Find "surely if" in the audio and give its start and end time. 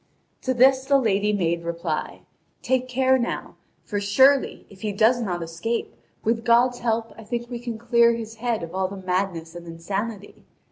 3.99-4.81